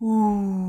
[0.00, 0.63] 呜。